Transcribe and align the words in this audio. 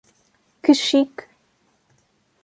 Que 0.63 0.73
chique! 0.73 1.21